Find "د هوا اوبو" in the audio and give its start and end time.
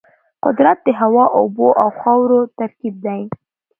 0.83-1.67